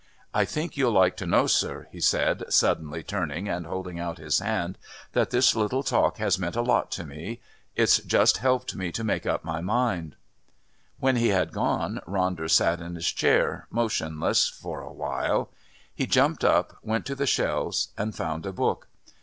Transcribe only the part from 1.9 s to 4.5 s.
he said, suddenly turning and holding out his